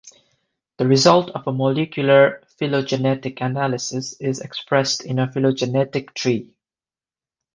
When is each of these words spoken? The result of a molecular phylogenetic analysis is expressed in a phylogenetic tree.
The 0.77 0.87
result 0.87 1.29
of 1.35 1.45
a 1.45 1.51
molecular 1.53 2.41
phylogenetic 2.57 3.39
analysis 3.39 4.13
is 4.13 4.39
expressed 4.41 5.05
in 5.05 5.19
a 5.19 5.31
phylogenetic 5.31 6.15
tree. 6.15 6.55